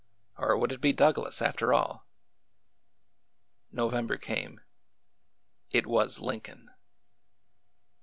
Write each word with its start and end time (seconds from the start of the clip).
or 0.35 0.57
would 0.57 0.71
it 0.71 0.81
be 0.81 0.91
Douglas, 0.91 1.43
after 1.43 1.73
all? 1.75 2.07
November 3.71 4.17
came. 4.17 4.59
It 5.69 5.85
was 5.85 6.19
Lincoln! 6.19 6.71